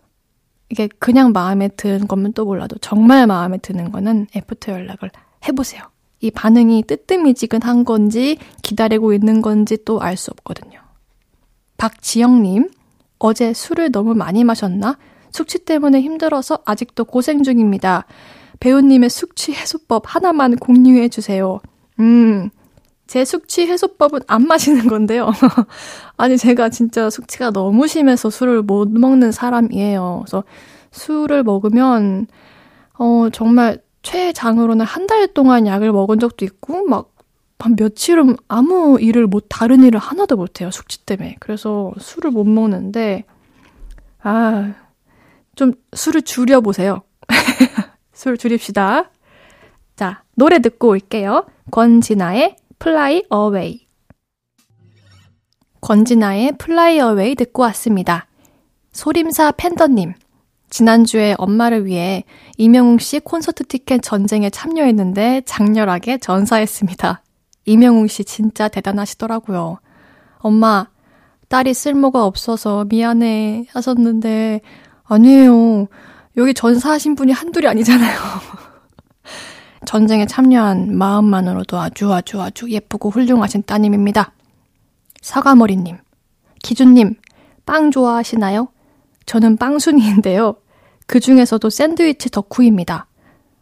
[0.69, 5.11] 이게 그냥 마음에 드는 거면 또 몰라도 정말 마음에 드는 거는 애프터 연락을
[5.49, 5.83] 해보세요.
[6.21, 10.81] 이 반응이 뜨뜻미지근한 건지 기다리고 있는 건지 또 알 수 없거든요.
[11.77, 12.69] 박지영님,
[13.19, 14.99] 어제 술을 너무 많이 마셨나?
[15.33, 18.05] 숙취 때문에 힘들어서 아직도 고생 중입니다.
[18.61, 21.61] 배우님의 숙취 해소법 하나만 공유해 주세요.
[21.99, 22.51] 음,
[23.07, 25.31] 제 숙취 해소법은 안 마시는 건데요.
[26.17, 30.23] 아니, 제가 진짜 숙취가 너무 심해서 술을 못 먹는 사람이에요.
[30.25, 30.45] 그래서
[30.93, 32.27] 술을 먹으면,
[32.99, 37.11] 어, 정말 최장으로는 한 달 동안 약을 먹은 적도 있고, 막
[37.61, 41.37] 한 며칠은 아무 일을 못, 다른 일을 하나도 못해요, 숙취 때문에.
[41.41, 43.25] 그래서 술을 못 먹는데,
[44.23, 44.75] 아,
[45.61, 47.03] 좀 술을 줄여보세요.
[48.15, 49.11] 술 줄입시다.
[49.95, 51.45] 자, 노래 듣고 올게요.
[51.71, 53.87] 권진아의 Fly Away.
[55.83, 58.27] 권진아의 Fly Away 듣고 왔습니다.
[58.93, 60.15] 소림사 팬더님.
[60.71, 62.25] 지난주에 엄마를 위해
[62.57, 67.23] 이명웅 씨 콘서트 티켓 전쟁에 참여했는데 장렬하게 전사했습니다.
[67.67, 69.79] 이명웅 씨 진짜 대단하시더라고요.
[70.39, 70.87] 엄마,
[71.51, 74.63] 딸이 쓸모가 없어서 미안해 하셨는데,
[75.11, 75.89] 아니에요.
[76.37, 78.19] 여기 전사하신 분이 한둘이 아니잖아요.
[79.85, 84.33] 전쟁에 참여한 마음만으로도 아주 아주 아주 예쁘고 훌륭하신 따님입니다.
[85.21, 85.99] 사과머리님,
[86.63, 87.17] 기준님,
[87.67, 88.69] 빵 좋아하시나요?
[89.27, 90.57] 저는 빵순이인데요.
[91.07, 93.07] 그 중에서도 샌드위치 덕후입니다.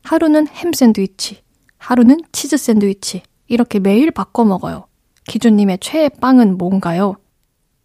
[0.02, 1.42] 하루는 햄 샌드위치,
[1.78, 4.86] 하루는 치즈 샌드위치, 이렇게 매일 바꿔 먹어요.
[5.26, 7.16] 기준님의 최애 빵은 뭔가요?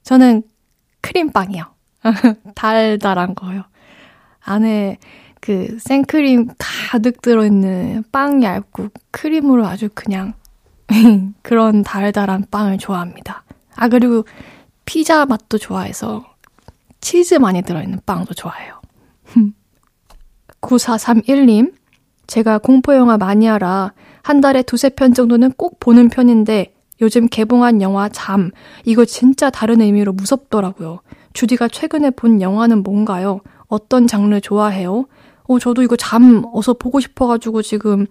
[0.04, 0.44] 저는
[1.02, 1.74] 크림빵이요.
[2.56, 3.64] 달달한 거요.
[4.42, 4.98] 안에
[5.40, 10.34] 그 생크림 가득 들어있는 빵 얇고 크림으로 아주 그냥
[11.42, 13.44] 그런 달달한 빵을 좋아합니다.
[13.76, 14.26] 아, 그리고
[14.86, 16.26] 피자 맛도 좋아해서
[17.02, 18.82] 치즈 많이 들어있는 빵도 좋아해요.
[20.62, 21.74] 9431님,
[22.28, 28.52] 제가 공포영화 마니아라 한 달에 두세 편 정도는 꼭 보는 편인데 요즘 개봉한 영화 잠,
[28.86, 31.02] 이거 진짜 다른 의미로 무섭더라고요.
[31.34, 33.42] 주디가 최근에 본 영화는 뭔가요?
[33.68, 35.06] 어떤 장르 좋아해요?
[35.46, 38.06] 어, 저도 이거 잠 어서 보고 싶어가지고 지금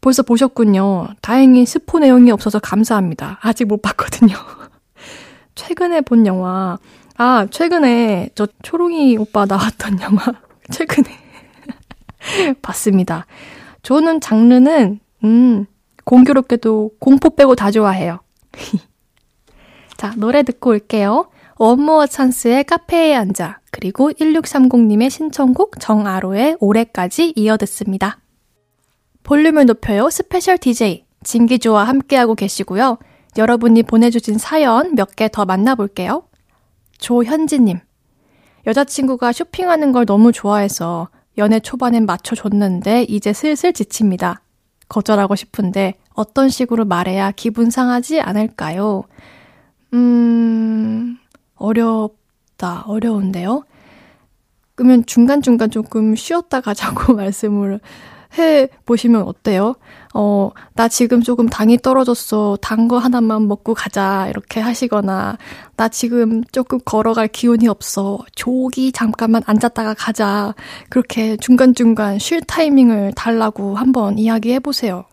[0.00, 1.08] 벌써 보셨군요.
[1.20, 3.38] 다행히 스포 내용이 없어서 감사합니다.
[3.42, 4.34] 아직 못 봤거든요.
[5.54, 6.78] 최근에 본 영화.
[7.16, 10.24] 아, 최근에 저 초롱이 오빠 나왔던 영화.
[10.70, 11.10] 최근에
[12.62, 13.26] 봤습니다.
[13.82, 15.66] 저는 장르는, 음,
[16.04, 18.20] 공교롭게도 공포 빼고 다 좋아해요.
[19.96, 21.28] 자, 노래 듣고 올게요.
[21.58, 28.18] 원모어 찬스의 카페에 앉아, 그리고 1630님의 신청곡 정아로의 올해까지 이어 듣습니다.
[29.24, 32.98] 볼륨을 높여요 스페셜 DJ 진기주와 함께하고 계시고요.
[33.36, 36.24] 여러분이 보내주신 사연 몇 개 더 만나볼게요.
[36.98, 37.80] 조현지님.
[38.66, 44.42] 여자친구가 쇼핑하는 걸 너무 좋아해서 연애 초반엔 맞춰줬는데 이제 슬슬 지칩니다.
[44.88, 49.04] 거절하고 싶은데 어떤 식으로 말해야 기분 상하지 않을까요?
[49.94, 51.18] 음,
[51.58, 52.84] 어렵다.
[52.86, 53.64] 어려운데요?
[54.74, 57.80] 그러면 중간중간 조금 쉬었다 가자고 말씀을
[58.38, 59.74] 해 보시면 어때요?
[60.14, 62.58] 어, 나 지금 조금 당이 떨어졌어.
[62.60, 64.26] 단 거 하나만 먹고 가자.
[64.28, 65.38] 이렇게 하시거나,
[65.76, 68.18] 나 지금 조금 걸어갈 기운이 없어.
[68.36, 70.54] 조기 잠깐만 앉았다가 가자.
[70.90, 75.06] 그렇게 중간중간 쉴 타이밍을 달라고 한번 이야기해 보세요.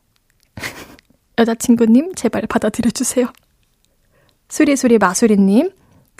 [1.39, 3.27] 여자친구님, 제발 받아들여주세요.
[4.49, 5.71] 수리수리 마수리님,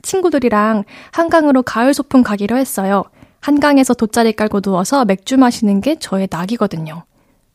[0.06, 3.04] 친구들이랑 한강으로 가을 소풍 가기로 했어요.
[3.42, 7.04] 한강에서 돗자리 깔고 누워서 맥주 마시는 게 저의 낙이거든요.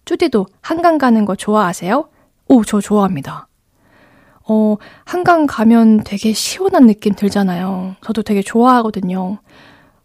[0.05, 2.09] 쭈디도 한강 가는 거 좋아하세요?
[2.48, 3.46] 오, 저 좋아합니다.
[4.48, 7.96] 어, 한강 가면 되게 시원한 느낌 들잖아요.
[8.03, 9.38] 저도 되게 좋아하거든요.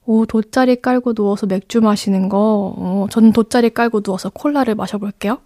[0.05, 5.39] 오, 돗자리 깔고 누워서 맥주 마시는 거, 어, 저는 돗자리 깔고 누워서 콜라를 마셔볼게요.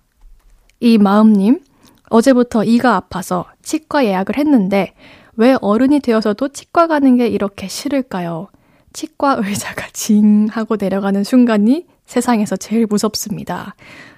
[0.81, 1.61] 이 마음님,
[2.09, 4.93] 어제부터 이가 아파서 치과 예약을 했는데,
[5.39, 8.49] 왜 어른이 되어서도 치과 가는 게 이렇게 싫을까요?
[8.91, 13.73] 치과 의자가 징 하고 내려가는 순간이 세상에서 제일 무섭습니다.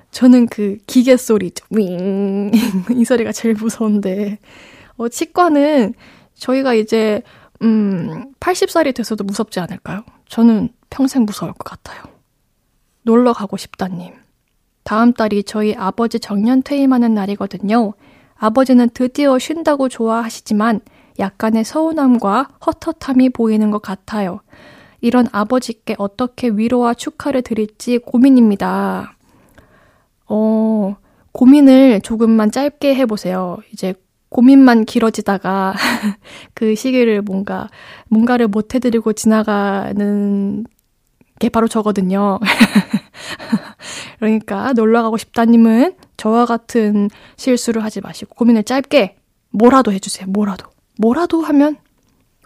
[0.09, 2.49] 저는 그 기계 소리, 윙,
[2.97, 4.39] 이 소리가 제일 무서운데,
[4.97, 5.93] 어, 치과는
[6.33, 7.21] 저희가 이제,
[7.61, 10.03] 음, 80살이 돼서도 무섭지 않을까요?
[10.27, 12.01] 저는 평생 무서울 것 같아요.
[13.03, 14.15] 놀러 가고 싶다님.
[14.81, 17.93] 다음 달이 저희 아버지 정년 퇴임하는 날이거든요.
[18.37, 20.81] 아버지는 드디어 쉰다고 좋아하시지만
[21.19, 24.41] 약간의 서운함과 헛헛함이 보이는 것 같아요.
[25.01, 29.15] 이런 아버지께 어떻게 위로와 축하를 드릴지 고민입니다.
[30.27, 30.95] 어,
[31.33, 33.57] 고민을 조금만 짧게 해보세요.
[33.73, 33.93] 이제
[34.29, 35.73] 고민만 길어지다가
[36.53, 37.69] 그 시기를 뭔가,
[38.07, 40.63] 뭔가를 못 해드리고 지나가는
[41.39, 42.39] 게 바로 저거든요.
[44.19, 49.17] 그러니까 놀러 가고 싶다님은 저와 같은 실수를 하지 마시고 고민을 짧게
[49.49, 50.27] 뭐라도 해주세요.
[50.29, 50.70] 뭐라도.
[50.97, 51.77] 뭐라도 하면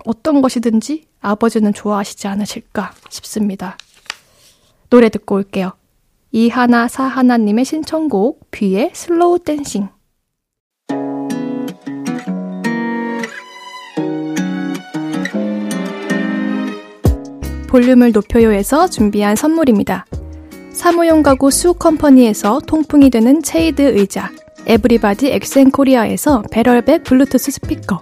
[0.06, 3.78] 어떤 것이든지 아버지는 좋아하시지 않으실까 싶습니다.
[4.90, 5.74] 노래 듣고 올게요.
[6.32, 9.90] 이하나 사하나님의 신청곡 뷔의 Slow Dancing
[17.68, 20.06] 볼륨을 높여요에서 준비한 선물입니다.
[20.72, 24.32] 사무용 가구 수컴퍼니에서 통풍이 되는 체이드 의자
[24.66, 28.02] 에브리바디 엑센코리아에서 배럴백 블루투스 스피커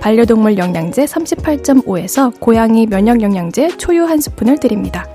[0.00, 5.06] 반려동물 영양제 38.5에서 고양이 면역 영양제 초유 한 스푼을 드립니다.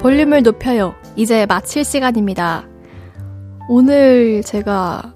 [0.00, 0.94] 볼륨을 높여요.
[1.16, 2.68] 이제 마칠 시간입니다.
[3.68, 5.15] 오늘 제가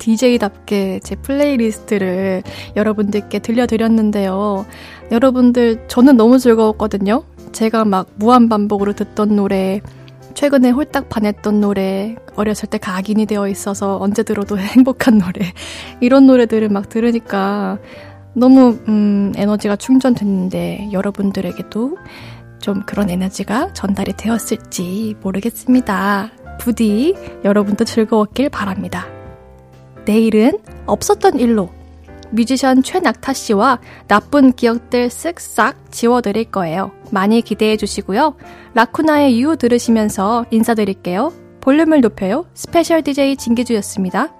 [0.00, 2.42] DJ답게 제 플레이리스트를
[2.74, 4.66] 여러분들께 들려드렸는데요.
[5.12, 7.22] 여러분들, 저는 너무 즐거웠거든요.
[7.52, 9.80] 제가 막 무한반복으로 듣던 노래,
[10.34, 15.52] 최근에 홀딱 반했던 노래, 어렸을 때 각인이 되어 있어서 언제 들어도 행복한 노래,
[16.00, 17.78] 이런 노래들을 막 들으니까
[18.34, 21.96] 너무, 음, 에너지가 충전됐는데, 여러분들에게도
[22.60, 26.30] 좀 그런 에너지가 전달이 되었을지 모르겠습니다.
[26.60, 29.06] 부디 여러분도 즐거웠길 바랍니다.
[30.10, 31.68] 내일은 없었던 일로
[32.30, 36.90] 뮤지션 최낙타 씨와 나쁜 기억들 쓱싹 지워드릴 거예요.
[37.12, 38.34] 많이 기대해 주시고요.
[38.74, 41.32] 라쿠나의 유 들으시면서 인사드릴게요.
[41.60, 42.46] 볼륨을 높여요.
[42.54, 44.34] 스페셜 DJ 진기주였습니다.